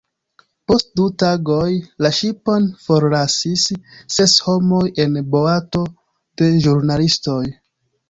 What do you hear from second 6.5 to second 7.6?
ĵurnalistoj.